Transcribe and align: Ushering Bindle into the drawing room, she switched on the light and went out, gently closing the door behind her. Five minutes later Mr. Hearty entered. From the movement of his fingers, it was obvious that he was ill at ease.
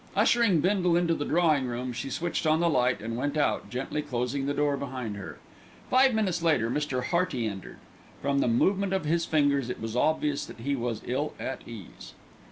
Ushering 0.15 0.61
Bindle 0.61 0.97
into 0.97 1.13
the 1.13 1.25
drawing 1.25 1.67
room, 1.67 1.93
she 1.93 2.09
switched 2.09 2.47
on 2.47 2.59
the 2.59 2.71
light 2.71 3.01
and 3.01 3.15
went 3.15 3.37
out, 3.37 3.69
gently 3.69 4.01
closing 4.01 4.47
the 4.47 4.53
door 4.55 4.75
behind 4.75 5.15
her. 5.15 5.37
Five 5.91 6.15
minutes 6.15 6.41
later 6.41 6.71
Mr. 6.71 7.03
Hearty 7.03 7.45
entered. 7.47 7.77
From 8.19 8.39
the 8.39 8.47
movement 8.47 8.93
of 8.93 9.05
his 9.05 9.25
fingers, 9.27 9.69
it 9.69 9.79
was 9.79 9.95
obvious 9.95 10.47
that 10.47 10.61
he 10.61 10.75
was 10.75 11.03
ill 11.05 11.35
at 11.39 11.61
ease. 11.67 12.15